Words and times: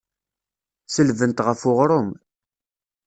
Selbent 0.93 1.43
ɣef 1.45 1.61
uɣrum. 1.69 2.09